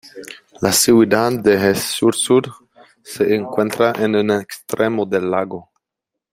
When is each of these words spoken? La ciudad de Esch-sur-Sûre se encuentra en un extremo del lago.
La 0.63 0.71
ciudad 0.71 1.29
de 1.31 1.51
Esch-sur-Sûre 1.53 2.63
se 3.03 3.21
encuentra 3.39 3.93
en 3.99 4.15
un 4.15 4.31
extremo 4.39 5.05
del 5.05 5.29
lago. 5.29 5.69